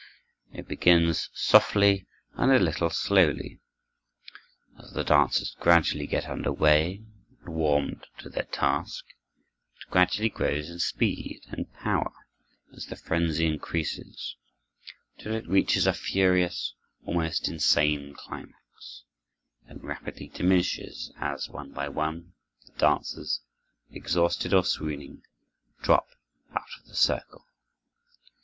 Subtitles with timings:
[0.51, 3.59] It begins softly and a little slowly.
[4.81, 7.03] As the dancers gradually get under way
[7.43, 9.05] and warmed to their task,
[9.75, 12.11] it gradually grows in speed and power
[12.73, 14.37] as the frenzy increases,
[15.19, 16.73] till it reaches a furious,
[17.05, 19.03] almost insane climax;
[19.67, 22.33] then rapidly diminishes as, one by one,
[22.65, 23.41] the dancers,
[23.91, 25.21] exhausted or swooning,
[25.83, 26.07] drop
[26.55, 27.45] out of the circle.